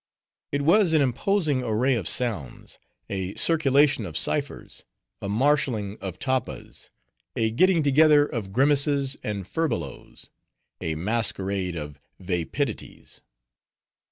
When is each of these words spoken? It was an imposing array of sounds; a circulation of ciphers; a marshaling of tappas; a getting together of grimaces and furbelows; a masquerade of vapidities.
It 0.51 0.63
was 0.63 0.93
an 0.93 1.01
imposing 1.03 1.61
array 1.61 1.93
of 1.93 2.07
sounds; 2.07 2.79
a 3.07 3.35
circulation 3.35 4.03
of 4.07 4.17
ciphers; 4.17 4.83
a 5.21 5.29
marshaling 5.29 5.99
of 6.01 6.17
tappas; 6.17 6.89
a 7.35 7.51
getting 7.51 7.83
together 7.83 8.25
of 8.25 8.51
grimaces 8.51 9.15
and 9.21 9.45
furbelows; 9.47 10.31
a 10.81 10.95
masquerade 10.95 11.75
of 11.75 11.99
vapidities. 12.19 13.21